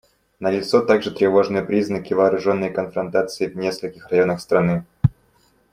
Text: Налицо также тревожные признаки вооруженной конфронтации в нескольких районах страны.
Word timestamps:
Налицо 0.39 0.81
также 0.83 1.11
тревожные 1.11 1.63
признаки 1.63 2.15
вооруженной 2.15 2.71
конфронтации 2.71 3.45
в 3.45 3.55
нескольких 3.55 4.07
районах 4.09 4.41
страны. 4.41 4.83